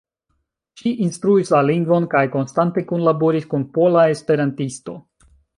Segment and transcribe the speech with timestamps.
[0.79, 5.01] Ŝi instruis la lingvon kaj konstante kunlaboris kun Pola Esperantisto.